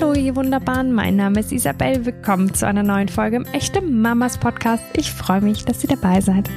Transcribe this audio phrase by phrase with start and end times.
[0.00, 0.94] Hallo, ihr Wunderbaren.
[0.94, 2.06] Mein Name ist Isabel.
[2.06, 4.82] Willkommen zu einer neuen Folge im Echte Mamas Podcast.
[4.96, 6.48] Ich freue mich, dass ihr dabei seid.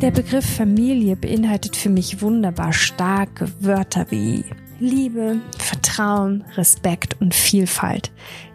[0.00, 4.44] Der Begriff Familie beinhaltet für mich wunderbar starke Wörter wie
[4.78, 8.12] Liebe, Vertrauen, Respekt und Vielfalt.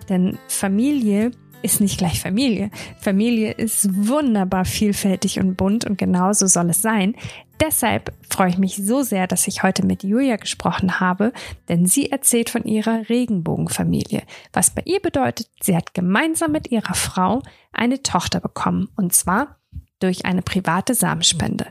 [0.08, 1.32] Denn Familie
[1.68, 2.72] ist nicht gleich Familie.
[3.00, 7.16] Familie ist wunderbar vielfältig und bunt und genauso soll es sein.
[7.60, 11.34] Deshalb freue ich mich so sehr, dass ich heute mit Julia gesprochen habe,
[11.70, 14.24] denn sie erzählt von ihrer Regenbogenfamilie.
[14.54, 17.42] Was bei ihr bedeutet, sie hat gemeinsam mit ihrer Frau
[17.72, 19.58] eine Tochter bekommen und zwar
[20.00, 21.68] durch eine private Samenspende.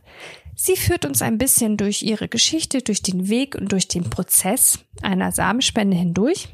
[0.57, 4.79] Sie führt uns ein bisschen durch ihre Geschichte, durch den Weg und durch den Prozess
[5.03, 6.49] einer Samenspende hindurch.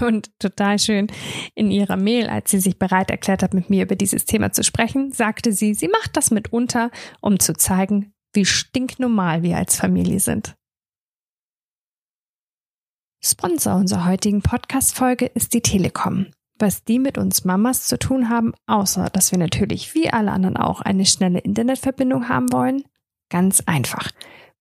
[0.00, 1.08] Und total schön,
[1.54, 4.62] in ihrer Mail, als sie sich bereit erklärt hat, mit mir über dieses Thema zu
[4.62, 6.90] sprechen, sagte sie, sie macht das mitunter,
[7.20, 10.56] um zu zeigen, wie stinknormal wir als Familie sind.
[13.24, 16.26] Sponsor unserer heutigen Podcast-Folge ist die Telekom.
[16.58, 20.56] Was die mit uns Mamas zu tun haben, außer dass wir natürlich wie alle anderen
[20.56, 22.84] auch eine schnelle Internetverbindung haben wollen?
[23.28, 24.10] Ganz einfach.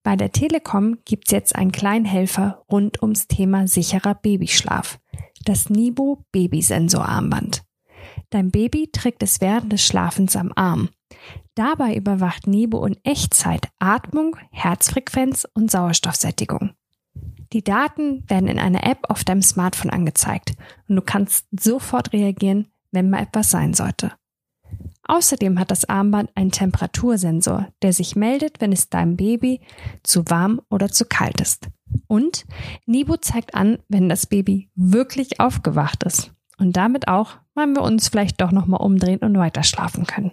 [0.06, 5.00] Bei der Telekom gibt's jetzt einen kleinen Helfer rund ums Thema sicherer Babyschlaf.
[5.46, 7.64] Das Nibo Babysensorarmband.
[8.30, 10.90] Dein Baby trägt es während des Schlafens am Arm.
[11.56, 16.76] Dabei überwacht Nibo in Echtzeit Atmung, Herzfrequenz und Sauerstoffsättigung.
[17.52, 20.54] Die Daten werden in einer App auf deinem Smartphone angezeigt
[20.88, 24.12] und du kannst sofort reagieren, wenn mal etwas sein sollte.
[25.08, 29.62] Außerdem hat das Armband einen Temperatursensor, der sich meldet, wenn es deinem Baby
[30.04, 31.70] zu warm oder zu kalt ist.
[32.08, 32.46] Und
[32.86, 36.32] Nibo zeigt an, wenn das Baby wirklich aufgewacht ist.
[36.58, 40.32] Und damit auch, wann wir uns vielleicht doch nochmal umdrehen und weiter schlafen können.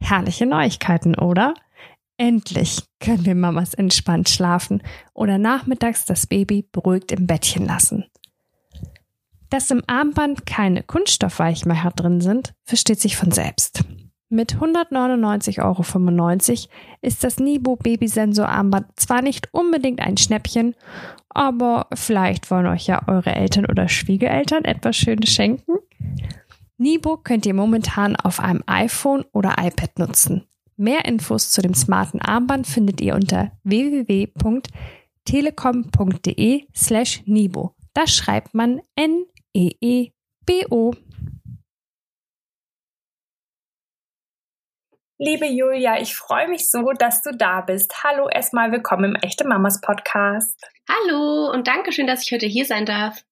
[0.00, 1.54] Herrliche Neuigkeiten, oder?
[2.18, 4.82] Endlich können wir Mamas entspannt schlafen
[5.14, 8.04] oder nachmittags das Baby beruhigt im Bettchen lassen.
[9.48, 13.84] Dass im Armband keine Kunststoffweichmacher drin sind, versteht sich von selbst.
[14.32, 15.84] Mit 199,95 Euro
[17.02, 20.74] ist das Nibo Babysensor Armband zwar nicht unbedingt ein Schnäppchen,
[21.28, 25.72] aber vielleicht wollen euch ja eure Eltern oder Schwiegereltern etwas Schönes schenken.
[26.78, 30.46] Nibo könnt ihr momentan auf einem iPhone oder iPad nutzen.
[30.78, 37.74] Mehr Infos zu dem smarten Armband findet ihr unter www.telekom.de slash Nibo.
[37.92, 40.94] Da schreibt man N-E-E-B-O.
[45.24, 48.02] Liebe Julia, ich freue mich so, dass du da bist.
[48.02, 50.60] Hallo, erstmal willkommen im Echte Mamas Podcast.
[50.88, 53.22] Hallo und danke schön, dass ich heute hier sein darf.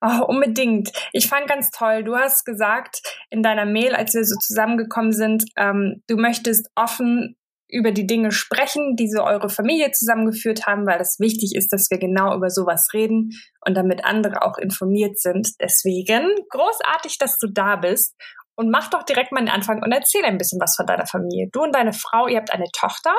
[0.00, 0.90] Oh, unbedingt.
[1.12, 2.02] Ich fand ganz toll.
[2.02, 7.36] Du hast gesagt in deiner Mail, als wir so zusammengekommen sind, ähm, du möchtest offen
[7.68, 11.92] über die Dinge sprechen, die so eure Familie zusammengeführt haben, weil es wichtig ist, dass
[11.92, 13.30] wir genau über sowas reden
[13.64, 15.50] und damit andere auch informiert sind.
[15.60, 18.16] Deswegen großartig, dass du da bist
[18.60, 21.48] und mach doch direkt mal den Anfang und erzähl ein bisschen was von deiner Familie.
[21.50, 23.14] Du und deine Frau, ihr habt eine Tochter.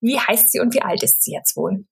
[0.00, 1.84] Wie heißt sie und wie alt ist sie jetzt wohl?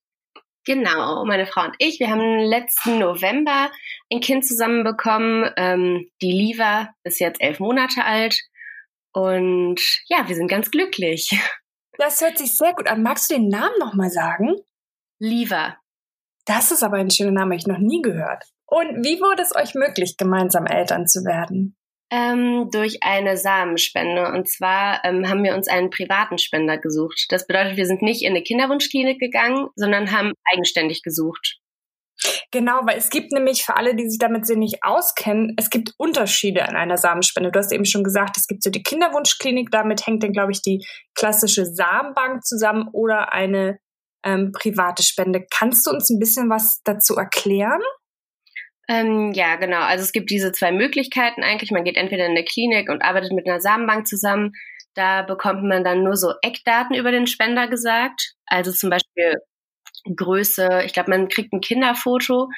[0.64, 3.70] Genau, meine Frau und ich, wir haben letzten November
[4.10, 5.50] ein Kind zusammenbekommen.
[5.56, 8.38] Ähm, die Liva ist jetzt elf Monate alt
[9.12, 11.30] und ja, wir sind ganz glücklich.
[12.00, 13.02] Das hört sich sehr gut an.
[13.02, 14.54] Magst du den Namen nochmal sagen?
[15.18, 15.78] Liva.
[16.46, 18.44] Das ist aber ein schöner Name, ich noch nie gehört.
[18.66, 21.77] Und wie wurde es euch möglich, gemeinsam Eltern zu werden?
[22.10, 24.32] Ähm, durch eine Samenspende.
[24.32, 27.26] Und zwar ähm, haben wir uns einen privaten Spender gesucht.
[27.28, 31.58] Das bedeutet, wir sind nicht in eine Kinderwunschklinik gegangen, sondern haben eigenständig gesucht.
[32.50, 35.92] Genau, weil es gibt nämlich für alle, die sich damit sehr nicht auskennen, es gibt
[35.98, 37.52] Unterschiede an einer Samenspende.
[37.52, 40.62] Du hast eben schon gesagt, es gibt so die Kinderwunschklinik, damit hängt dann, glaube ich,
[40.62, 43.78] die klassische Samenbank zusammen oder eine
[44.24, 45.44] ähm, private Spende.
[45.50, 47.82] Kannst du uns ein bisschen was dazu erklären?
[48.88, 49.80] Ähm, ja, genau.
[49.82, 51.70] Also es gibt diese zwei Möglichkeiten eigentlich.
[51.70, 54.52] Man geht entweder in eine Klinik und arbeitet mit einer Samenbank zusammen.
[54.94, 58.34] Da bekommt man dann nur so Eckdaten über den Spender gesagt.
[58.46, 59.34] Also zum Beispiel
[60.16, 60.82] Größe.
[60.86, 62.48] Ich glaube, man kriegt ein Kinderfoto,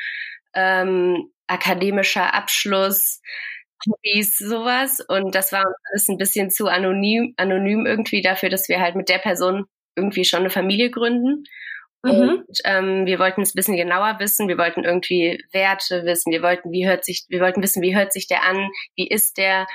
[0.54, 3.20] ähm, akademischer Abschluss,
[3.88, 5.00] Hobbys, sowas.
[5.08, 8.96] Und das war uns alles ein bisschen zu anonym, anonym irgendwie dafür, dass wir halt
[8.96, 9.66] mit der Person
[9.96, 11.44] irgendwie schon eine Familie gründen.
[12.02, 12.44] Mhm.
[12.46, 16.42] Und ähm, wir wollten es ein bisschen genauer wissen, wir wollten irgendwie Werte wissen, wir
[16.42, 19.66] wollten, wie hört sich, wir wollten wissen, wie hört sich der an, wie ist der,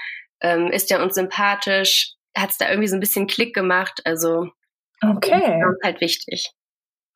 [0.42, 4.50] ähm, ist der uns sympathisch, hat es da irgendwie so ein bisschen Klick gemacht, also
[5.04, 5.60] okay.
[5.62, 6.52] das ist halt wichtig.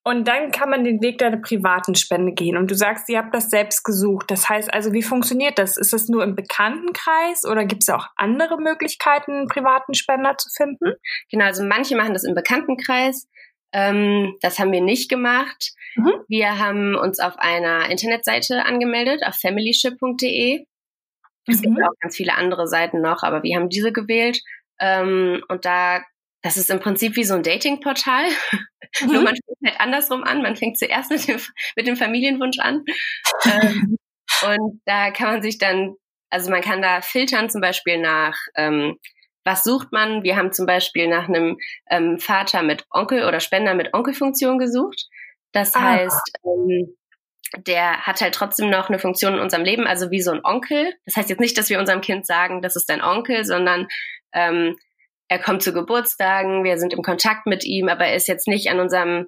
[0.04, 2.56] Und dann kann man den Weg deiner privaten Spende gehen.
[2.58, 4.32] Und du sagst, ihr habt das selbst gesucht.
[4.32, 5.78] Das heißt also, wie funktioniert das?
[5.78, 10.50] Ist das nur im Bekanntenkreis oder gibt es auch andere Möglichkeiten, einen privaten Spender zu
[10.56, 10.94] finden?
[11.30, 13.28] Genau, also manche machen das im Bekanntenkreis.
[13.72, 15.72] Ähm, das haben wir nicht gemacht.
[15.96, 16.14] Mhm.
[16.28, 20.66] Wir haben uns auf einer Internetseite angemeldet, auf familyship.de.
[21.48, 21.84] Es gibt mhm.
[21.84, 24.40] auch ganz viele andere Seiten noch, aber wir haben diese gewählt.
[24.80, 26.02] Ähm, und da,
[26.42, 28.26] das ist im Prinzip wie so ein Datingportal.
[29.02, 29.12] Mhm.
[29.12, 30.42] Nur man fängt halt andersrum an.
[30.42, 31.40] Man fängt zuerst mit dem,
[31.76, 32.84] mit dem Familienwunsch an.
[33.46, 33.98] ähm,
[34.42, 35.94] und da kann man sich dann,
[36.32, 38.98] also man kann da filtern, zum Beispiel nach, ähm,
[39.44, 40.24] was sucht man?
[40.24, 41.58] Wir haben zum Beispiel nach einem
[41.90, 45.08] ähm, Vater mit Onkel oder Spender mit Onkelfunktion gesucht.
[45.52, 45.82] Das ah.
[45.82, 46.96] heißt, ähm,
[47.58, 50.94] der hat halt trotzdem noch eine Funktion in unserem Leben, also wie so ein Onkel.
[51.06, 53.88] Das heißt jetzt nicht, dass wir unserem Kind sagen, das ist dein Onkel, sondern
[54.34, 54.76] ähm,
[55.30, 58.70] er kommt zu Geburtstagen, wir sind im Kontakt mit ihm, aber er ist jetzt nicht
[58.70, 59.28] an unserem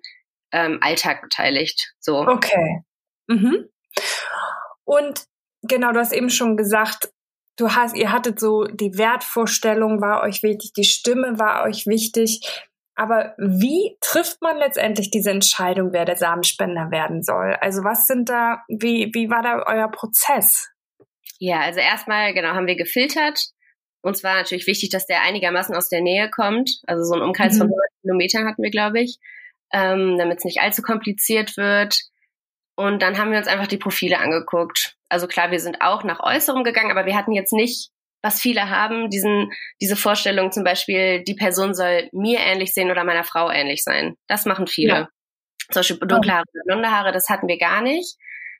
[0.51, 1.93] ähm, Alltag beteiligt.
[1.99, 2.27] So.
[2.27, 2.81] Okay.
[3.27, 3.69] Mhm.
[4.83, 5.25] Und
[5.61, 7.09] genau, du hast eben schon gesagt,
[7.57, 12.42] du hast, ihr hattet so die Wertvorstellung war euch wichtig, die Stimme war euch wichtig.
[12.95, 17.56] Aber wie trifft man letztendlich diese Entscheidung, wer der Samenspender werden soll?
[17.62, 20.69] Also was sind da, wie, wie war da euer Prozess?
[21.39, 23.39] Ja, also erstmal, genau, haben wir gefiltert.
[24.04, 26.69] Uns war natürlich wichtig, dass der einigermaßen aus der Nähe kommt.
[26.86, 27.59] Also so einen Umkreis mhm.
[27.59, 29.18] von 100 Kilometern hatten wir, glaube ich,
[29.74, 31.97] ähm, damit es nicht allzu kompliziert wird.
[32.75, 34.97] Und dann haben wir uns einfach die Profile angeguckt.
[35.11, 37.91] Also klar, wir sind auch nach Äußerem gegangen, aber wir hatten jetzt nicht
[38.23, 43.03] was viele haben, diesen, diese Vorstellung zum Beispiel, die Person soll mir ähnlich sehen oder
[43.03, 44.15] meiner Frau ähnlich sein.
[44.27, 44.93] Das machen viele.
[44.93, 45.07] Ja.
[45.71, 48.17] Zum Beispiel dunkle Haare, blonde Haare, das hatten wir gar nicht,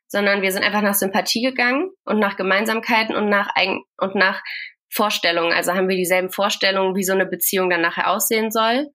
[0.08, 4.42] sondern wir sind einfach nach Sympathie gegangen und nach Gemeinsamkeiten und nach Eigen und nach
[4.90, 5.54] Vorstellungen.
[5.54, 8.88] Also haben wir dieselben Vorstellungen, wie so eine Beziehung dann nachher aussehen soll.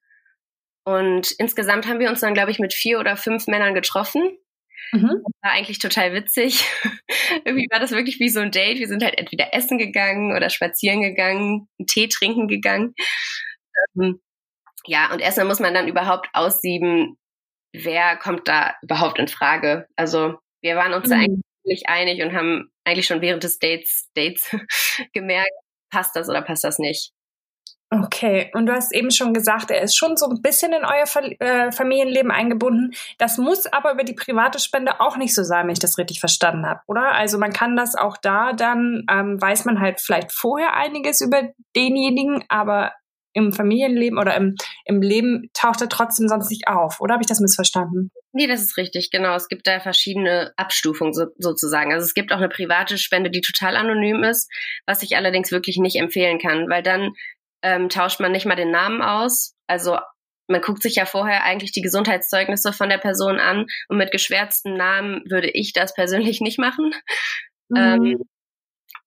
[0.85, 4.37] Und insgesamt haben wir uns dann, glaube ich, mit vier oder fünf Männern getroffen
[4.93, 5.23] Mhm.
[5.25, 6.65] Das war eigentlich total witzig.
[7.45, 8.79] Irgendwie war das wirklich wie so ein Date.
[8.79, 12.95] Wir sind halt entweder essen gegangen oder spazieren gegangen, einen Tee trinken gegangen.
[13.97, 14.21] Ähm,
[14.87, 17.17] ja, und erstmal muss man dann überhaupt aussieben,
[17.73, 19.87] wer kommt da überhaupt in Frage.
[19.97, 21.11] Also wir waren uns mhm.
[21.11, 24.51] da eigentlich einig und haben eigentlich schon während des Dates, Dates
[25.13, 25.53] gemerkt,
[25.91, 27.13] passt das oder passt das nicht.
[27.89, 31.05] Okay, und du hast eben schon gesagt, er ist schon so ein bisschen in euer
[31.39, 32.93] äh, Familienleben eingebunden.
[33.17, 36.19] Das muss aber über die private Spende auch nicht so sein, wenn ich das richtig
[36.19, 37.13] verstanden habe, oder?
[37.13, 41.51] Also man kann das auch da dann, ähm, weiß man halt vielleicht vorher einiges über
[41.77, 42.93] denjenigen, aber
[43.35, 44.55] im Familienleben oder im,
[44.87, 48.11] im Leben taucht er trotzdem sonst nicht auf, oder habe ich das missverstanden?
[48.33, 49.35] Nee, das ist richtig, genau.
[49.35, 51.93] Es gibt da verschiedene Abstufungen so, sozusagen.
[51.93, 54.51] Also es gibt auch eine private Spende, die total anonym ist,
[54.87, 57.13] was ich allerdings wirklich nicht empfehlen kann, weil dann
[57.67, 59.57] ähm, tauscht man nicht mal den Namen aus.
[59.67, 59.99] Also
[60.47, 64.77] man guckt sich ja vorher eigentlich die Gesundheitszeugnisse von der Person an und mit geschwärzten
[64.77, 66.95] Namen würde ich das persönlich nicht machen.
[67.69, 67.77] Mhm.
[67.77, 68.23] Ähm,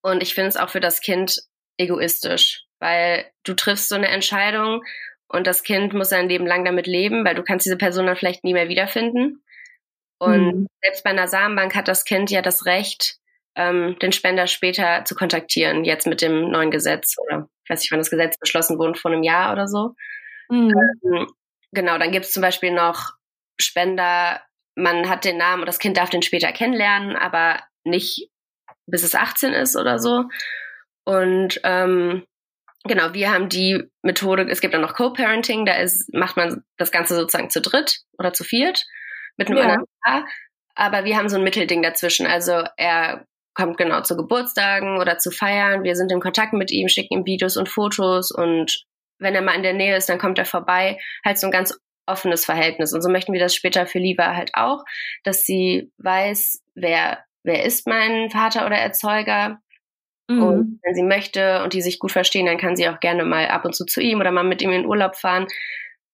[0.02, 1.40] und ich finde es auch für das Kind
[1.78, 4.84] egoistisch, weil du triffst so eine Entscheidung
[5.30, 8.18] und das Kind muss sein Leben lang damit leben, weil du kannst diese Person dann
[8.18, 9.42] vielleicht nie mehr wiederfinden.
[10.18, 10.68] Und mhm.
[10.84, 13.20] selbst bei einer Samenbank hat das Kind ja das Recht,
[13.56, 17.92] ähm, den Spender später zu kontaktieren, jetzt mit dem neuen Gesetz oder ich weiß nicht,
[17.92, 19.96] wann das Gesetz beschlossen wurde, vor einem Jahr oder so.
[20.50, 20.74] Mhm.
[21.04, 21.28] Ähm,
[21.72, 23.12] genau, dann gibt es zum Beispiel noch
[23.62, 24.42] Spender,
[24.76, 28.30] man hat den Namen und das Kind darf den später kennenlernen, aber nicht
[28.88, 30.26] bis es 18 ist oder so.
[31.06, 32.26] Und ähm,
[32.84, 36.92] genau, wir haben die Methode, es gibt dann noch Co-Parenting, da ist, macht man das
[36.92, 38.86] Ganze sozusagen zu dritt oder zu viert
[39.38, 39.64] mit einem ja.
[39.64, 40.26] anderen Paar.
[40.76, 42.26] Aber wir haben so ein Mittelding dazwischen.
[42.26, 43.26] Also er
[43.60, 45.84] kommt genau zu Geburtstagen oder zu Feiern.
[45.84, 48.86] Wir sind in Kontakt mit ihm, schicken ihm Videos und Fotos und
[49.20, 50.98] wenn er mal in der Nähe ist, dann kommt er vorbei.
[51.26, 52.94] Halt so ein ganz offenes Verhältnis.
[52.94, 54.84] Und so möchten wir das später für Liva halt auch,
[55.24, 59.60] dass sie weiß, wer, wer ist mein Vater oder Erzeuger.
[60.28, 60.44] Mhm.
[60.44, 63.48] Und wenn sie möchte und die sich gut verstehen, dann kann sie auch gerne mal
[63.48, 65.48] ab und zu zu ihm oder mal mit ihm in Urlaub fahren.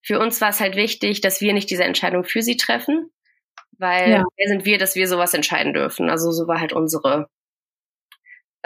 [0.02, 3.10] Für uns war es halt wichtig, dass wir nicht diese Entscheidung für sie treffen,
[3.78, 4.24] weil ja.
[4.36, 6.10] wer sind wir, dass wir sowas entscheiden dürfen?
[6.10, 7.28] Also so war halt unsere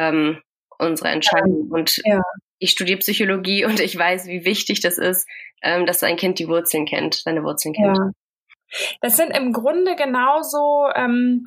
[0.01, 0.41] ähm,
[0.79, 1.69] unsere Entscheidung.
[1.71, 2.21] Und ja.
[2.59, 5.29] ich studiere Psychologie und ich weiß, wie wichtig das ist,
[5.63, 7.97] ähm, dass ein Kind die Wurzeln kennt, seine Wurzeln kennt.
[7.97, 8.11] Ja.
[9.01, 11.45] Das sind im Grunde genauso ähm,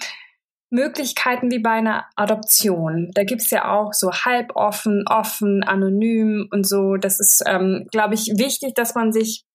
[0.69, 3.11] Möglichkeiten wie bei einer Adoption.
[3.13, 6.97] Da gibt's ja auch so halboffen, offen, anonym und so.
[6.97, 9.45] Das ist, ähm, glaube ich, wichtig, dass man sich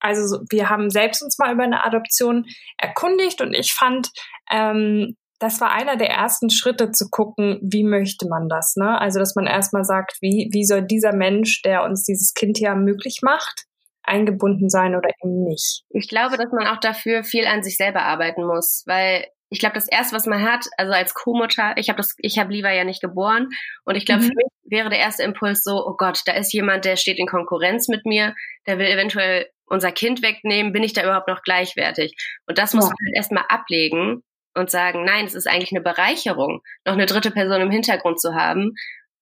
[0.00, 2.46] also wir haben selbst uns mal über eine Adoption
[2.76, 4.10] erkundigt und ich fand,
[4.48, 9.00] ähm, das war einer der ersten Schritte zu gucken, wie möchte man das, ne?
[9.00, 12.74] Also, dass man erstmal sagt, wie, wie soll dieser Mensch, der uns dieses Kind ja
[12.74, 13.64] möglich macht,
[14.02, 15.82] eingebunden sein oder eben nicht.
[15.90, 19.74] Ich glaube, dass man auch dafür viel an sich selber arbeiten muss, weil ich glaube,
[19.74, 22.84] das erste, was man hat, also als Co-Mutter, ich habe das, ich habe lieber ja
[22.84, 23.48] nicht geboren
[23.84, 24.26] und ich glaube, mhm.
[24.26, 27.26] für mich wäre der erste Impuls so, oh Gott, da ist jemand, der steht in
[27.26, 28.34] Konkurrenz mit mir,
[28.66, 32.14] der will eventuell unser Kind wegnehmen, bin ich da überhaupt noch gleichwertig?
[32.46, 32.90] Und das muss ja.
[32.90, 34.22] man halt erstmal ablegen
[34.58, 38.34] und sagen, nein, es ist eigentlich eine Bereicherung, noch eine dritte Person im Hintergrund zu
[38.34, 38.74] haben.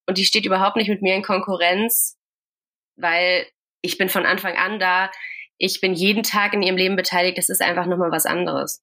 [0.09, 2.16] Und die steht überhaupt nicht mit mir in Konkurrenz,
[2.97, 3.47] weil
[3.83, 5.11] ich bin von Anfang an da.
[5.59, 7.38] Ich bin jeden Tag in ihrem Leben beteiligt.
[7.38, 8.83] Das ist einfach nochmal was anderes.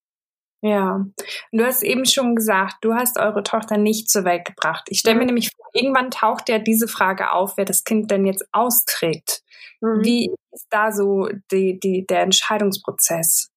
[0.62, 1.06] Ja,
[1.52, 4.86] du hast eben schon gesagt, du hast eure Tochter nicht zur Welt gebracht.
[4.88, 5.28] Ich stelle mir mhm.
[5.28, 9.42] nämlich vor, irgendwann taucht ja diese Frage auf, wer das Kind denn jetzt austrägt.
[9.82, 10.06] Mhm.
[10.06, 13.50] Wie ist da so die, die, der Entscheidungsprozess?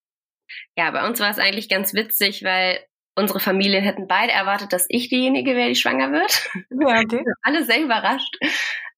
[0.75, 2.79] Ja, bei uns war es eigentlich ganz witzig, weil
[3.17, 6.49] unsere Familien hätten beide erwartet, dass ich diejenige wäre, die schwanger wird.
[6.69, 7.23] Ja, okay.
[7.41, 8.37] Alle sehr überrascht.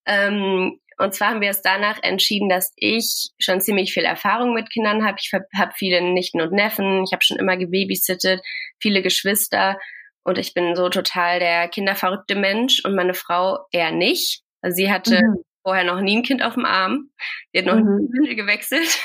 [0.06, 4.70] Ähm, und zwar haben wir es danach entschieden, dass ich schon ziemlich viel Erfahrung mit
[4.70, 5.16] Kindern habe.
[5.18, 7.04] Ich habe viele Nichten und Neffen.
[7.04, 8.42] Ich habe schon immer gebabysittet,
[8.78, 9.78] viele Geschwister.
[10.22, 14.42] Und ich bin so total der kinderverrückte Mensch und meine Frau eher nicht.
[14.60, 15.42] Also sie hatte mhm.
[15.62, 17.08] vorher noch nie ein Kind auf dem Arm.
[17.52, 17.96] Sie hat noch mhm.
[17.96, 18.98] nie Windel gewechselt.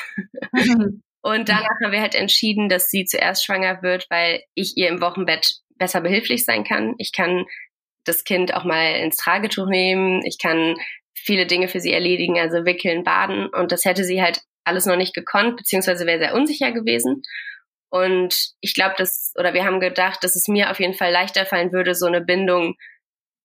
[0.51, 1.01] Mhm.
[1.25, 5.01] Und danach haben wir halt entschieden, dass sie zuerst schwanger wird, weil ich ihr im
[5.01, 6.93] Wochenbett besser behilflich sein kann.
[6.99, 7.47] Ich kann
[8.03, 10.23] das Kind auch mal ins Tragetuch nehmen.
[10.23, 10.75] Ich kann
[11.15, 13.47] viele Dinge für sie erledigen, also wickeln, baden.
[13.47, 17.23] Und das hätte sie halt alles noch nicht gekonnt, beziehungsweise wäre sehr unsicher gewesen.
[17.89, 21.47] Und ich glaube, dass, oder wir haben gedacht, dass es mir auf jeden Fall leichter
[21.47, 22.75] fallen würde, so eine Bindung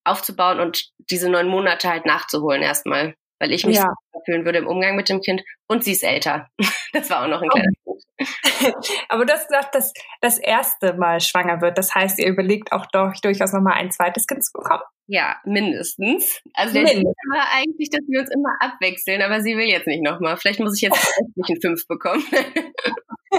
[0.04, 3.92] aufzubauen und diese neun Monate halt nachzuholen erstmal weil ich mich ja.
[4.12, 5.42] so fühlen würde im Umgang mit dem Kind.
[5.66, 6.48] Und sie ist älter.
[6.92, 7.54] Das war auch noch ein oh.
[7.54, 8.02] kleiner Punkt.
[9.08, 11.78] Aber du hast gesagt, dass das erste Mal schwanger wird.
[11.78, 14.82] Das heißt, ihr überlegt auch doch durchaus nochmal ein zweites Kind zu bekommen?
[15.06, 16.42] Ja, mindestens.
[16.52, 17.02] Also der Mindest.
[17.02, 20.36] Ziel war eigentlich, dass wir uns immer abwechseln, aber sie will jetzt nicht nochmal.
[20.36, 21.14] Vielleicht muss ich jetzt
[21.48, 22.24] einen fünf bekommen.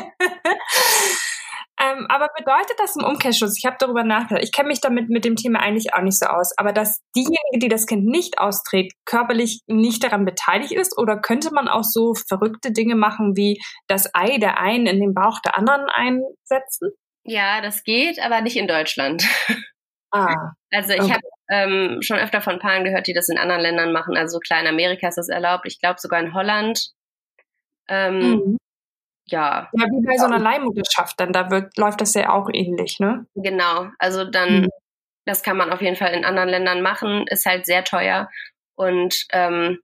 [2.12, 5.38] Aber bedeutet das im Umkehrschluss, ich habe darüber nachgedacht, ich kenne mich damit mit dem
[5.38, 9.62] Thema eigentlich auch nicht so aus, aber dass diejenige, die das Kind nicht austrägt, körperlich
[9.68, 10.98] nicht daran beteiligt ist?
[10.98, 15.14] Oder könnte man auch so verrückte Dinge machen, wie das Ei der einen in den
[15.14, 16.92] Bauch der anderen einsetzen?
[17.24, 19.26] Ja, das geht, aber nicht in Deutschland.
[20.14, 20.52] Ah.
[20.74, 21.14] Also ich okay.
[21.14, 24.18] habe ähm, schon öfter von Paaren gehört, die das in anderen Ländern machen.
[24.18, 25.66] Also klein Amerika ist das erlaubt.
[25.66, 26.90] Ich glaube sogar in Holland.
[27.88, 28.58] Ähm, mhm
[29.32, 29.70] ja.
[29.74, 33.26] Ja, wie bei so einer Leihmutterschaft, dann da wird, läuft das ja auch ähnlich, ne?
[33.36, 34.70] Genau, also dann, mhm.
[35.26, 38.30] das kann man auf jeden Fall in anderen Ländern machen, ist halt sehr teuer
[38.76, 39.80] und ähm,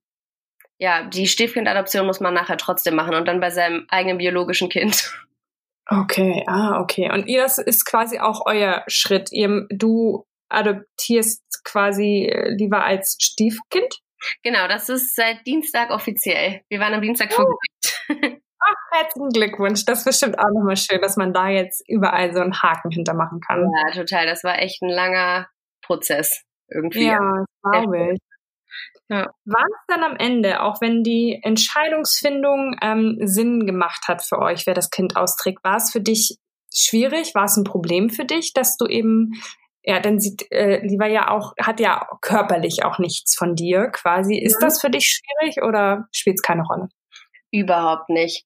[0.80, 5.12] ja, die Stiefkindadoption muss man nachher trotzdem machen und dann bei seinem eigenen biologischen Kind.
[5.90, 7.12] Okay, ah, okay.
[7.12, 9.32] Und ihr, das ist quasi auch euer Schritt.
[9.32, 14.02] Ihr, du adoptierst quasi äh, lieber als Stiefkind?
[14.44, 16.62] Genau, das ist seit Dienstag offiziell.
[16.70, 17.36] Wir waren am Dienstag oh.
[17.36, 17.60] vor
[18.68, 19.86] Ach, herzlichen Glückwunsch.
[19.86, 23.40] Das ist bestimmt auch nochmal schön, dass man da jetzt überall so einen Haken hintermachen
[23.40, 23.70] kann.
[23.72, 24.26] Ja, total.
[24.26, 25.48] Das war echt ein langer
[25.82, 27.08] Prozess irgendwie.
[27.08, 28.20] Ja, glaube ich.
[29.10, 29.28] Ja.
[29.46, 34.68] War es dann am Ende, auch wenn die Entscheidungsfindung ähm, Sinn gemacht hat für euch,
[34.68, 36.38] wer das Kind austrägt, war es für dich
[36.74, 37.34] schwierig?
[37.34, 39.32] War es ein Problem für dich, dass du eben,
[39.84, 44.38] ja, dann sieht äh, Lieber ja auch, hat ja körperlich auch nichts von dir quasi.
[44.38, 44.68] Ist ja.
[44.68, 46.90] das für dich schwierig oder spielt es keine Rolle?
[47.52, 48.46] Überhaupt nicht.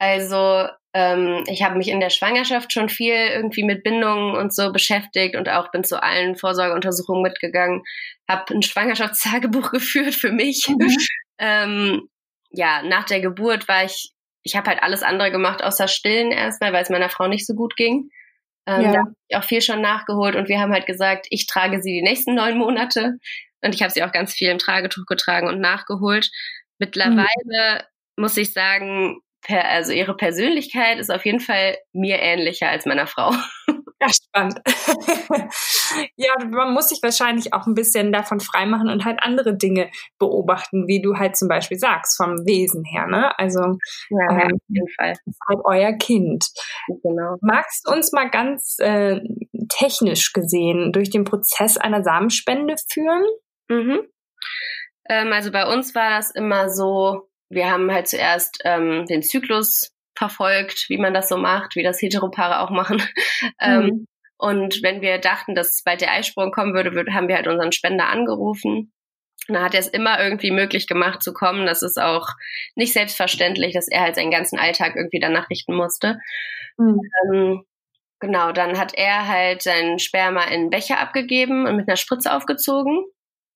[0.00, 4.72] Also ähm, ich habe mich in der Schwangerschaft schon viel irgendwie mit Bindungen und so
[4.72, 7.82] beschäftigt und auch bin zu allen Vorsorgeuntersuchungen mitgegangen,
[8.28, 10.68] habe ein Schwangerschaftstagebuch geführt für mich.
[10.68, 10.96] Mhm.
[11.38, 12.08] ähm,
[12.50, 16.72] ja, nach der Geburt war ich, ich habe halt alles andere gemacht außer Stillen erstmal,
[16.72, 18.08] weil es meiner Frau nicht so gut ging.
[18.66, 18.92] Ähm, ja.
[18.92, 21.92] Da habe ich auch viel schon nachgeholt und wir haben halt gesagt, ich trage sie
[21.92, 23.18] die nächsten neun Monate
[23.60, 26.30] und ich habe sie auch ganz viel im Tragetuch getragen und nachgeholt.
[26.78, 27.26] Mittlerweile
[27.82, 27.84] mhm
[28.20, 33.06] muss ich sagen, per, also ihre Persönlichkeit ist auf jeden Fall mir ähnlicher als meiner
[33.06, 33.32] Frau.
[34.02, 34.60] Ja, spannend.
[36.16, 40.86] ja, man muss sich wahrscheinlich auch ein bisschen davon freimachen und halt andere Dinge beobachten,
[40.86, 43.38] wie du halt zum Beispiel sagst, vom Wesen her, ne?
[43.38, 45.12] Also, ja, ähm, auf jeden Fall.
[45.12, 46.46] ist halt euer Kind.
[47.02, 47.36] Genau.
[47.42, 49.20] Magst du uns mal ganz äh,
[49.68, 53.26] technisch gesehen durch den Prozess einer Samenspende führen?
[53.68, 54.00] Mhm.
[55.10, 59.92] Ähm, also bei uns war das immer so, wir haben halt zuerst ähm, den Zyklus
[60.16, 63.02] verfolgt, wie man das so macht, wie das Heteropaare auch machen.
[63.58, 63.88] Ähm, mhm.
[63.88, 67.72] Ähm, und wenn wir dachten, dass bald der Eisprung kommen würde, haben wir halt unseren
[67.72, 68.92] Spender angerufen.
[69.48, 71.66] Und dann hat er es immer irgendwie möglich gemacht zu kommen.
[71.66, 72.28] Das ist auch
[72.74, 76.18] nicht selbstverständlich, dass er halt seinen ganzen Alltag irgendwie danach richten musste.
[76.78, 77.00] Mhm.
[77.32, 77.64] Ähm,
[78.18, 82.34] genau, dann hat er halt seinen Sperma in einen Becher abgegeben und mit einer Spritze
[82.34, 83.04] aufgezogen.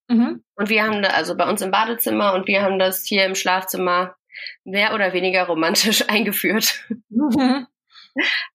[0.09, 0.45] Mhm.
[0.55, 3.35] Und wir haben da, also bei uns im Badezimmer und wir haben das hier im
[3.35, 4.17] Schlafzimmer
[4.65, 6.85] mehr oder weniger romantisch eingeführt.
[7.09, 7.67] Mhm.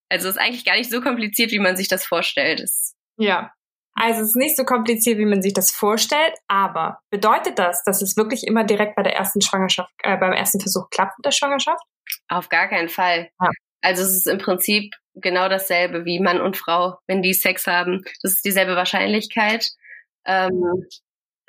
[0.09, 2.59] Also es ist eigentlich gar nicht so kompliziert, wie man sich das vorstellt.
[2.59, 3.51] Es ja.
[3.93, 8.01] Also es ist nicht so kompliziert, wie man sich das vorstellt, aber bedeutet das, dass
[8.01, 11.31] es wirklich immer direkt bei der ersten Schwangerschaft, äh, beim ersten Versuch klappt mit der
[11.31, 11.83] Schwangerschaft?
[12.29, 13.29] Auf gar keinen Fall.
[13.41, 13.49] Ja.
[13.81, 18.03] Also es ist im Prinzip genau dasselbe wie Mann und Frau, wenn die Sex haben.
[18.21, 19.67] Das ist dieselbe Wahrscheinlichkeit.
[20.25, 20.85] Ähm,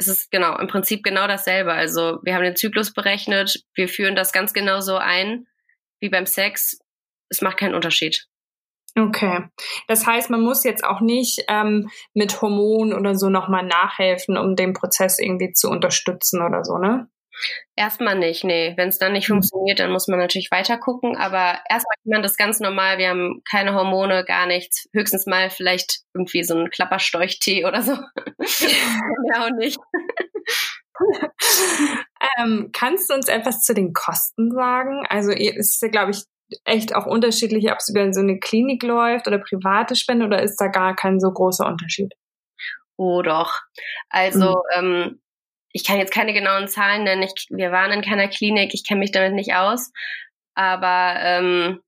[0.00, 1.72] es ist genau, im Prinzip genau dasselbe.
[1.72, 5.46] Also wir haben den Zyklus berechnet, wir führen das ganz genau so ein
[6.00, 6.78] wie beim Sex.
[7.28, 8.26] Es macht keinen Unterschied.
[8.98, 9.44] Okay.
[9.86, 14.56] Das heißt, man muss jetzt auch nicht ähm, mit Hormonen oder so nochmal nachhelfen, um
[14.56, 17.08] den Prozess irgendwie zu unterstützen oder so, ne?
[17.76, 18.74] Erstmal nicht, nee.
[18.76, 19.34] Wenn es dann nicht mhm.
[19.34, 21.16] funktioniert, dann muss man natürlich weiter gucken.
[21.16, 22.98] Aber erstmal kann man das ganz normal.
[22.98, 24.88] Wir haben keine Hormone, gar nichts.
[24.92, 27.92] Höchstens mal vielleicht irgendwie so ein Klapperstorchtee oder so.
[29.32, 29.78] ja, auch nicht.
[32.38, 35.04] ähm, kannst du uns etwas zu den Kosten sagen?
[35.08, 36.24] Also es ist ja, glaube ich,
[36.64, 40.56] echt auch unterschiedlich, ob es über so eine Klinik läuft oder private Spende oder ist
[40.56, 42.12] da gar kein so großer Unterschied?
[42.96, 43.60] Oh doch.
[44.10, 44.84] Also mhm.
[44.84, 45.20] ähm,
[45.72, 47.22] ich kann jetzt keine genauen Zahlen nennen.
[47.22, 49.92] Ich, wir waren in keiner Klinik, ich kenne mich damit nicht aus.
[50.54, 51.80] Aber ähm,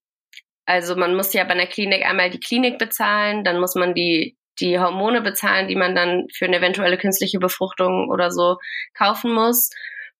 [0.66, 4.36] also man muss ja bei einer Klinik einmal die Klinik bezahlen, dann muss man die
[4.60, 8.58] die Hormone bezahlen, die man dann für eine eventuelle künstliche Befruchtung oder so
[8.94, 9.70] kaufen muss.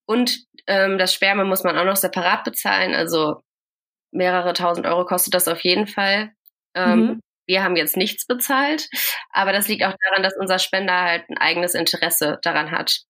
[0.07, 2.95] Und ähm, das Sperma muss man auch noch separat bezahlen.
[2.95, 3.43] Also
[4.11, 6.33] mehrere tausend Euro kostet das auf jeden Fall.
[6.75, 7.21] Ähm, mhm.
[7.47, 8.89] Wir haben jetzt nichts bezahlt,
[9.31, 13.05] aber das liegt auch daran, dass unser Spender halt ein eigenes Interesse daran hat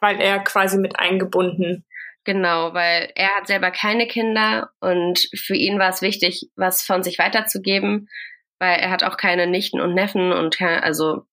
[0.00, 1.84] weil er quasi mit eingebunden.
[2.24, 7.02] Genau, weil er hat selber keine Kinder und für ihn war es wichtig, was von
[7.02, 8.08] sich weiterzugeben,
[8.58, 11.26] weil er hat auch keine Nichten und Neffen und also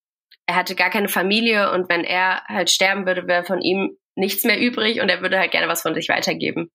[0.48, 4.44] er hatte gar keine Familie und wenn er halt sterben würde, wäre von ihm nichts
[4.44, 6.70] mehr übrig und er würde halt gerne was von sich weitergeben.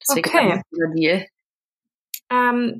[0.00, 0.62] Deswegen okay.
[0.94, 1.26] Deal.
[2.30, 2.78] Ähm,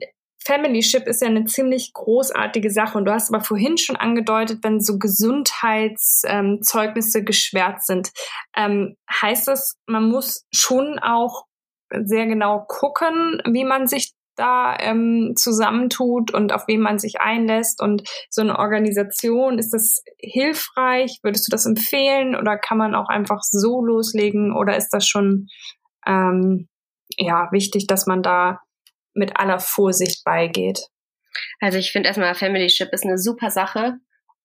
[0.49, 2.97] Familyship ist ja eine ziemlich großartige Sache.
[2.97, 8.11] Und du hast aber vorhin schon angedeutet, wenn so Gesundheitszeugnisse ähm, geschwärzt sind,
[8.57, 11.45] ähm, heißt das, man muss schon auch
[11.91, 17.83] sehr genau gucken, wie man sich da ähm, zusammentut und auf wen man sich einlässt.
[17.83, 21.19] Und so eine Organisation, ist das hilfreich?
[21.23, 22.35] Würdest du das empfehlen?
[22.35, 24.57] Oder kann man auch einfach so loslegen?
[24.57, 25.49] Oder ist das schon
[26.07, 26.69] ähm,
[27.19, 28.61] ja wichtig, dass man da
[29.19, 30.81] mit aller Vorsicht beigeht?
[31.61, 33.99] Also ich finde erstmal Familyship ist eine super Sache.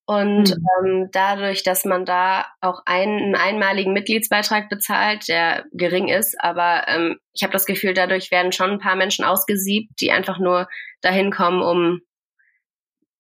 [0.06, 0.68] Und mhm.
[0.86, 6.86] ähm, dadurch, dass man da auch einen, einen einmaligen Mitgliedsbeitrag bezahlt, der gering ist, aber
[6.90, 10.68] ähm, ich habe das Gefühl, dadurch werden schon ein paar Menschen ausgesiebt, die einfach nur
[11.02, 12.02] dahin kommen, um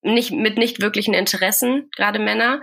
[0.02, 2.62] nicht mit nicht wirklichen Interessen, gerade Männer.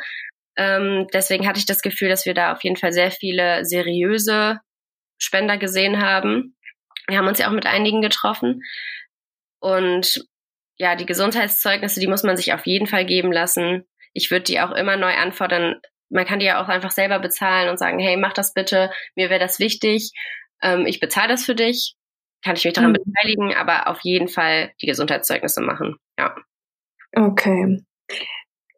[0.56, 4.60] Ähm, deswegen hatte ich das Gefühl, dass wir da auf jeden Fall sehr viele seriöse
[5.16, 6.56] Spender gesehen haben.
[7.10, 8.62] Wir haben uns ja auch mit einigen getroffen.
[9.60, 10.24] Und
[10.78, 13.86] ja, die Gesundheitszeugnisse, die muss man sich auf jeden Fall geben lassen.
[14.14, 15.80] Ich würde die auch immer neu anfordern.
[16.08, 19.28] Man kann die ja auch einfach selber bezahlen und sagen, hey, mach das bitte, mir
[19.28, 20.10] wäre das wichtig.
[20.62, 21.96] Ähm, ich bezahle das für dich.
[22.42, 22.96] Kann ich mich daran mhm.
[23.04, 25.96] beteiligen, aber auf jeden Fall die Gesundheitszeugnisse machen.
[26.18, 26.34] Ja.
[27.14, 27.84] Okay.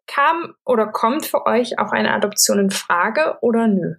[0.08, 3.94] Kam oder kommt für euch auch eine Adoption in Frage oder nö?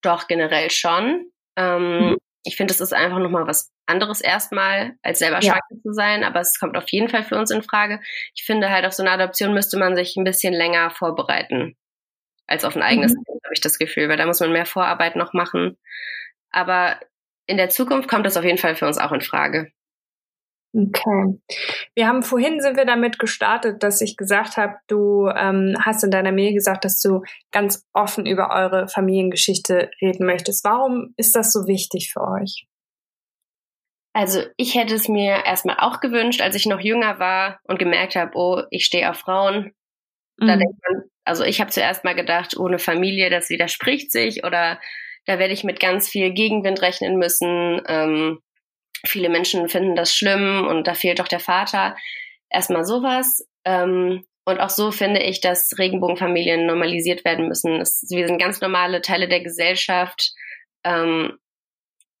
[0.00, 1.30] Doch, generell schon.
[1.56, 5.52] Ähm, mhm ich finde, es ist einfach nochmal was anderes erstmal, als selber ja.
[5.52, 8.00] schwanger zu sein, aber es kommt auf jeden Fall für uns in Frage.
[8.34, 11.76] Ich finde halt, auf so eine Adoption müsste man sich ein bisschen länger vorbereiten
[12.46, 13.24] als auf ein eigenes mhm.
[13.24, 15.76] Kind, habe ich das Gefühl, weil da muss man mehr Vorarbeit noch machen.
[16.50, 17.00] Aber
[17.46, 19.72] in der Zukunft kommt das auf jeden Fall für uns auch in Frage.
[20.76, 21.40] Okay.
[21.94, 26.10] Wir haben vorhin sind wir damit gestartet, dass ich gesagt habe, du ähm, hast in
[26.10, 30.64] deiner Mail gesagt, dass du ganz offen über eure Familiengeschichte reden möchtest.
[30.64, 32.66] Warum ist das so wichtig für euch?
[34.12, 38.14] Also ich hätte es mir erstmal auch gewünscht, als ich noch jünger war und gemerkt
[38.14, 39.72] habe, oh, ich stehe auf Frauen.
[40.38, 40.46] Mhm.
[40.46, 44.78] Da denkt man, also ich habe zuerst mal gedacht, ohne Familie, das widerspricht sich oder
[45.24, 47.80] da werde ich mit ganz viel Gegenwind rechnen müssen.
[47.88, 48.40] Ähm,
[49.04, 51.96] Viele Menschen finden das schlimm und da fehlt doch der Vater.
[52.48, 53.46] Erstmal sowas.
[53.64, 57.80] Ähm, und auch so finde ich, dass Regenbogenfamilien normalisiert werden müssen.
[57.80, 60.32] Es, wir sind ganz normale Teile der Gesellschaft.
[60.84, 61.38] Ähm,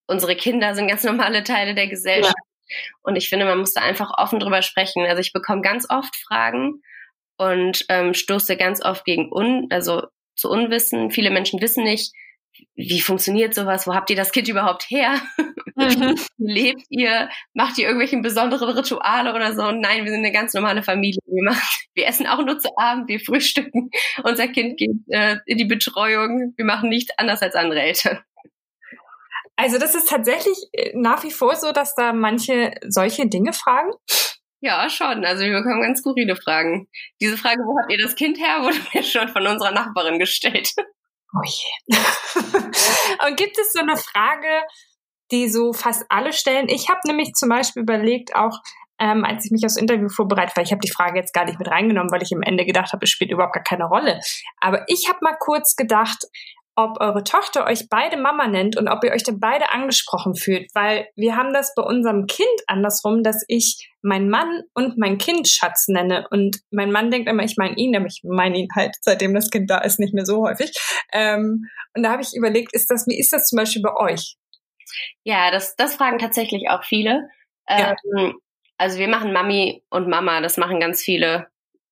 [0.08, 2.34] unsere Kinder sind ganz normale Teile der Gesellschaft.
[2.34, 2.76] Ja.
[3.02, 5.06] Und ich finde, man muss da einfach offen drüber sprechen.
[5.06, 6.82] Also ich bekomme ganz oft Fragen
[7.36, 10.02] und ähm, stoße ganz oft gegen un, also
[10.34, 11.12] zu Unwissen.
[11.12, 12.12] Viele Menschen wissen nicht,
[12.74, 13.86] wie funktioniert sowas?
[13.86, 15.20] Wo habt ihr das Kind überhaupt her?
[15.78, 16.14] Mhm.
[16.38, 17.28] Lebt ihr?
[17.52, 19.72] Macht ihr irgendwelche besonderen Rituale oder so?
[19.72, 21.20] Nein, wir sind eine ganz normale Familie.
[21.26, 21.60] Wir, machen,
[21.92, 23.90] wir essen auch nur zu Abend, wir frühstücken.
[24.24, 26.54] Unser Kind geht äh, in die Betreuung.
[26.56, 28.20] Wir machen nichts anders als andere Eltern.
[29.56, 33.90] Also das ist tatsächlich äh, nach wie vor so, dass da manche solche Dinge fragen?
[34.60, 35.24] Ja, schon.
[35.24, 36.88] Also wir bekommen ganz skurrile Fragen.
[37.20, 40.70] Diese Frage, wo habt ihr das Kind her, wurde mir schon von unserer Nachbarin gestellt.
[41.36, 41.96] Oh je.
[43.26, 44.62] Und gibt es so eine Frage,
[45.30, 46.68] die so fast alle stellen.
[46.68, 48.60] Ich habe nämlich zum Beispiel überlegt, auch
[48.98, 51.58] ähm, als ich mich aufs Interview vorbereitet, weil ich habe die Frage jetzt gar nicht
[51.58, 54.20] mit reingenommen, weil ich am Ende gedacht habe, es spielt überhaupt gar keine Rolle.
[54.60, 56.24] Aber ich habe mal kurz gedacht,
[56.76, 60.70] ob eure Tochter euch beide Mama nennt und ob ihr euch dann beide angesprochen fühlt,
[60.74, 65.48] weil wir haben das bei unserem Kind andersrum, dass ich mein Mann und mein Kind
[65.48, 68.94] Schatz nenne und mein Mann denkt immer, ich meine ihn, aber ich meine ihn halt,
[69.00, 70.70] seitdem das Kind da ist, nicht mehr so häufig.
[71.12, 74.36] Ähm, und da habe ich überlegt, ist das, wie ist das zum Beispiel bei euch?
[75.24, 77.28] Ja, das, das fragen tatsächlich auch viele.
[77.68, 77.96] Ja.
[78.16, 78.34] Ähm,
[78.76, 81.46] also wir machen Mami und Mama, das machen ganz viele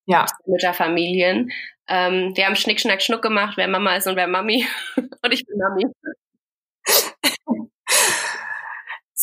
[0.07, 0.27] ja.
[0.47, 1.51] Mütterfamilien.
[1.89, 4.67] Ähm, wir haben Schnick, Schnack, Schnuck gemacht, wer Mama ist und wer Mami.
[4.97, 5.85] und ich bin Mami.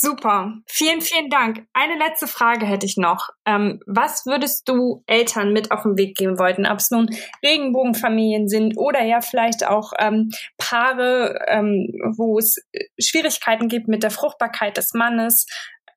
[0.03, 0.55] Super.
[0.65, 1.67] Vielen, vielen Dank.
[1.73, 3.29] Eine letzte Frage hätte ich noch.
[3.45, 6.65] Ähm, was würdest du Eltern mit auf den Weg geben wollten?
[6.65, 7.07] Ob es nun
[7.45, 12.55] Regenbogenfamilien sind oder ja vielleicht auch ähm, Paare, ähm, wo es
[12.99, 15.45] Schwierigkeiten gibt mit der Fruchtbarkeit des Mannes,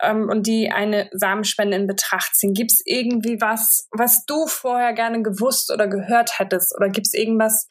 [0.04, 2.54] ähm, und die eine Samenspende in Betracht ziehen.
[2.54, 6.74] Gibt es irgendwie was, was du vorher gerne gewusst oder gehört hättest?
[6.76, 7.68] Oder gibt es irgendwas,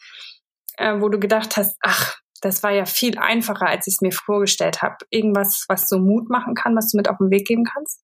[0.77, 4.11] äh, wo du gedacht hast, ach, das war ja viel einfacher, als ich es mir
[4.11, 4.97] vorgestellt habe.
[5.09, 8.03] Irgendwas, was so Mut machen kann, was du mit auf den Weg geben kannst?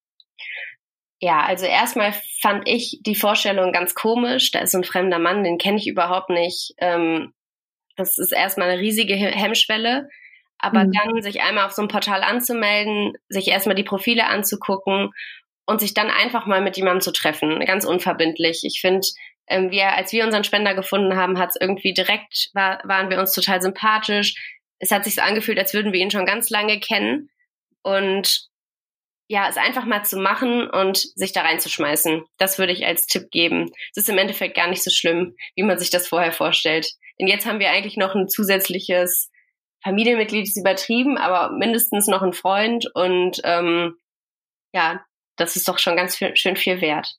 [1.22, 4.52] Ja, also erstmal fand ich die Vorstellung ganz komisch.
[4.52, 6.74] Da ist so ein fremder Mann, den kenne ich überhaupt nicht.
[6.78, 7.34] Ähm,
[7.98, 10.08] das ist erstmal eine riesige Hemmschwelle.
[10.60, 10.92] Aber mhm.
[10.92, 15.12] dann sich einmal auf so ein Portal anzumelden, sich erstmal die Profile anzugucken
[15.66, 18.62] und sich dann einfach mal mit jemandem zu treffen, ganz unverbindlich.
[18.64, 19.08] Ich finde,
[19.48, 23.20] ähm, wir, als wir unseren Spender gefunden haben, hat es irgendwie direkt, war, waren wir
[23.20, 24.36] uns total sympathisch.
[24.80, 27.30] Es hat sich so angefühlt, als würden wir ihn schon ganz lange kennen.
[27.82, 28.50] Und
[29.28, 32.24] ja, es einfach mal zu machen und sich da reinzuschmeißen.
[32.38, 33.72] Das würde ich als Tipp geben.
[33.92, 36.94] Es ist im Endeffekt gar nicht so schlimm, wie man sich das vorher vorstellt.
[37.20, 39.30] Denn jetzt haben wir eigentlich noch ein zusätzliches
[39.84, 43.96] Familienmitglied ist übertrieben, aber mindestens noch ein Freund und ähm,
[44.74, 45.02] ja,
[45.38, 47.18] das ist doch schon ganz viel, schön viel wert.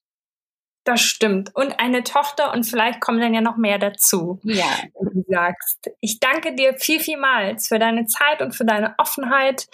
[0.85, 1.55] Das stimmt.
[1.55, 4.41] Und eine Tochter und vielleicht kommen dann ja noch mehr dazu.
[4.45, 4.65] Ja.
[5.01, 5.91] Wie du sagst.
[6.01, 9.67] Ich danke dir viel, vielmals für deine Zeit und für deine Offenheit.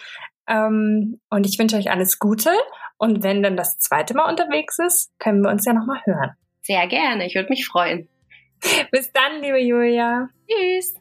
[0.49, 2.51] Ähm, und ich wünsche euch alles Gute.
[2.99, 6.33] Und wenn dann das zweite Mal unterwegs ist, können wir uns ja nochmal hören.
[6.63, 7.27] Sehr gerne.
[7.27, 8.09] Ich würde mich freuen.
[8.91, 10.29] Bis dann, liebe Julia.
[10.49, 10.97] Tschüss.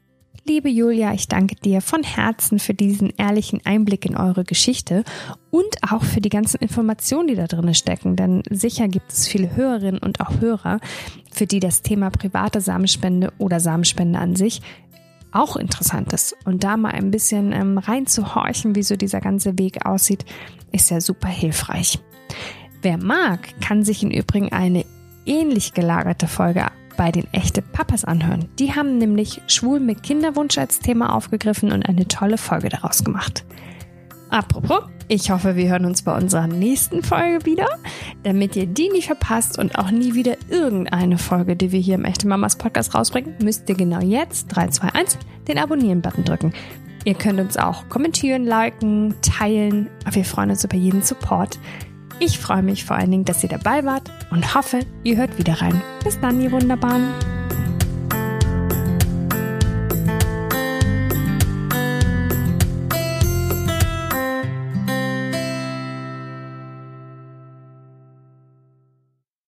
[0.48, 5.04] Liebe Julia, ich danke dir von Herzen für diesen ehrlichen Einblick in eure Geschichte
[5.50, 8.16] und auch für die ganzen Informationen, die da drin stecken.
[8.16, 10.80] Denn sicher gibt es viele Hörerinnen und auch Hörer,
[11.32, 14.62] für die das Thema private Samenspende oder Samenspende an sich
[15.32, 16.36] auch interessant ist.
[16.46, 20.26] Und da mal ein bisschen ähm, reinzuhorchen, wie so dieser ganze Weg aussieht,
[20.72, 21.98] ist ja super hilfreich.
[22.84, 24.86] Wer mag, kann sich im Übrigen eine
[25.26, 28.50] ähnlich gelagerte Folge bei den echte Papas anhören.
[28.60, 33.46] Die haben nämlich Schwul mit Kinderwunsch als Thema aufgegriffen und eine tolle Folge daraus gemacht.
[34.30, 37.68] Apropos, ich hoffe, wir hören uns bei unserer nächsten Folge wieder.
[38.24, 42.06] Damit ihr die nicht verpasst und auch nie wieder irgendeine Folge, die wir hier im
[42.06, 46.54] Echte Mamas Podcast rausbringen, müsst ihr genau jetzt 321 den Abonnieren-Button drücken.
[47.04, 49.90] Ihr könnt uns auch kommentieren, liken, teilen.
[50.10, 51.60] Wir freuen uns über jeden Support.
[52.20, 55.62] Ich freue mich vor allen Dingen, dass ihr dabei wart und hoffe, ihr hört wieder
[55.62, 55.82] rein.
[56.04, 57.14] Bis dann, ihr Wunderbaren.